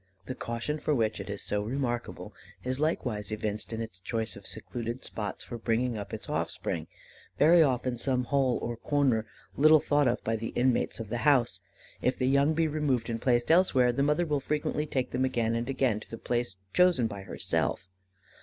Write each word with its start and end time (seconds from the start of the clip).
The 0.25 0.33
caution 0.33 0.79
for 0.79 0.95
which 0.95 1.19
it 1.19 1.29
is 1.29 1.43
so 1.43 1.61
remarkable 1.61 2.33
is 2.63 2.79
likewise 2.79 3.31
evinced 3.31 3.71
in 3.71 3.81
its 3.83 3.99
choice 3.99 4.35
of 4.35 4.47
secluded 4.47 5.03
spots 5.05 5.43
for 5.43 5.59
bringing 5.59 5.95
up 5.95 6.11
its 6.11 6.27
offspring; 6.27 6.87
very 7.37 7.61
often 7.61 7.99
some 7.99 8.23
hole 8.23 8.57
or 8.63 8.77
corner 8.77 9.27
little 9.55 9.79
thought 9.79 10.07
of 10.07 10.23
by 10.23 10.35
the 10.37 10.53
inmates 10.55 10.99
of 10.99 11.09
the 11.09 11.19
house. 11.19 11.59
If 12.01 12.17
the 12.17 12.25
young 12.27 12.55
be 12.55 12.67
removed 12.67 13.11
and 13.11 13.21
placed 13.21 13.51
elsewhere, 13.51 13.91
the 13.91 14.01
mother 14.01 14.25
will 14.25 14.39
frequently 14.39 14.87
take 14.87 15.11
them 15.11 15.23
again 15.23 15.53
and 15.53 15.69
again 15.69 15.99
to 15.99 16.09
the 16.09 16.17
place 16.17 16.55
chosen 16.73 17.05
by 17.05 17.21
herself. 17.21 17.87